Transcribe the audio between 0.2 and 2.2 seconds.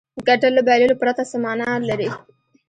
ګټل له بایللو پرته څه معنا لري.